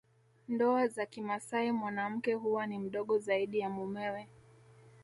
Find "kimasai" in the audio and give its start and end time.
1.05-1.71